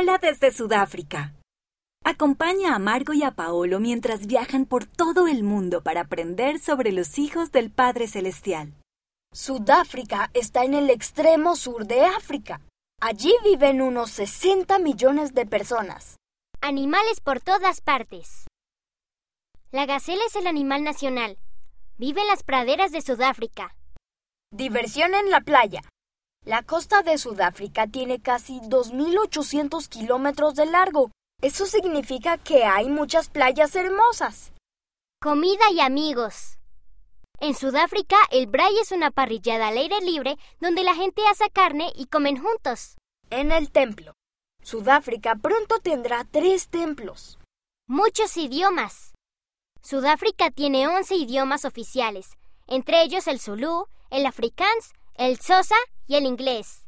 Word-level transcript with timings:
Hola 0.00 0.16
desde 0.16 0.50
Sudáfrica. 0.50 1.34
Acompaña 2.06 2.74
a 2.74 2.78
Margo 2.78 3.12
y 3.12 3.22
a 3.22 3.32
Paolo 3.32 3.80
mientras 3.80 4.26
viajan 4.26 4.64
por 4.64 4.86
todo 4.86 5.28
el 5.28 5.42
mundo 5.42 5.82
para 5.82 6.00
aprender 6.00 6.58
sobre 6.58 6.90
los 6.90 7.18
hijos 7.18 7.52
del 7.52 7.70
Padre 7.70 8.06
Celestial. 8.06 8.72
Sudáfrica 9.34 10.30
está 10.32 10.64
en 10.64 10.72
el 10.72 10.88
extremo 10.88 11.54
sur 11.54 11.86
de 11.86 12.06
África. 12.06 12.62
Allí 12.98 13.34
viven 13.44 13.82
unos 13.82 14.10
60 14.12 14.78
millones 14.78 15.34
de 15.34 15.44
personas. 15.44 16.16
Animales 16.62 17.20
por 17.20 17.40
todas 17.40 17.82
partes. 17.82 18.46
La 19.70 19.84
gacela 19.84 20.22
es 20.26 20.34
el 20.34 20.46
animal 20.46 20.82
nacional. 20.82 21.36
Vive 21.98 22.22
en 22.22 22.28
las 22.28 22.42
praderas 22.42 22.90
de 22.90 23.02
Sudáfrica. 23.02 23.76
Diversión 24.50 25.12
en 25.12 25.28
la 25.28 25.42
playa. 25.42 25.82
La 26.46 26.62
costa 26.62 27.02
de 27.02 27.18
Sudáfrica 27.18 27.86
tiene 27.86 28.22
casi 28.22 28.60
2.800 28.60 29.88
kilómetros 29.88 30.54
de 30.54 30.64
largo. 30.64 31.10
Eso 31.42 31.66
significa 31.66 32.38
que 32.38 32.64
hay 32.64 32.88
muchas 32.88 33.28
playas 33.28 33.76
hermosas. 33.76 34.52
Comida 35.20 35.70
y 35.70 35.80
amigos. 35.80 36.58
En 37.40 37.54
Sudáfrica, 37.54 38.16
el 38.30 38.46
braai 38.46 38.78
es 38.78 38.90
una 38.90 39.10
parrillada 39.10 39.68
al 39.68 39.76
aire 39.76 40.00
libre 40.00 40.38
donde 40.60 40.82
la 40.82 40.94
gente 40.94 41.20
asa 41.30 41.50
carne 41.50 41.92
y 41.94 42.06
comen 42.06 42.42
juntos. 42.42 42.96
En 43.28 43.52
el 43.52 43.70
templo. 43.70 44.14
Sudáfrica 44.62 45.36
pronto 45.36 45.78
tendrá 45.80 46.24
tres 46.30 46.68
templos. 46.68 47.38
Muchos 47.86 48.36
idiomas. 48.38 49.12
Sudáfrica 49.82 50.50
tiene 50.50 50.88
11 50.88 51.16
idiomas 51.16 51.66
oficiales, 51.66 52.30
entre 52.66 53.02
ellos 53.02 53.26
el 53.26 53.40
Zulu, 53.40 53.86
el 54.10 54.24
Afrikaans, 54.24 54.92
el 55.16 55.38
Xhosa 55.38 55.76
y 56.10 56.16
el 56.16 56.26
inglés. 56.26 56.78